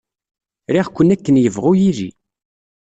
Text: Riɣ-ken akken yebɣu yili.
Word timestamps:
Riɣ-ken 0.73 1.13
akken 1.15 1.35
yebɣu 1.39 1.71
yili. 1.81 2.09